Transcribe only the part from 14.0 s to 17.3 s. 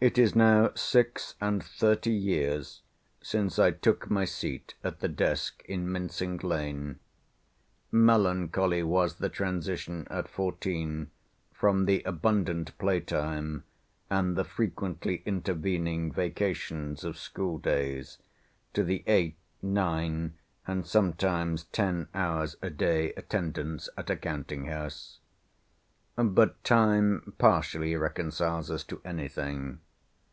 and the frequently intervening vacations of